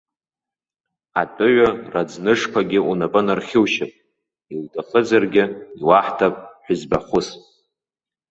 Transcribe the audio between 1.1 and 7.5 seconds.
Атәыҩа раӡнышқәагьы унапы нархьушьып, иуҭахызаргьы иуаҳҭап ҳәызба хәыс.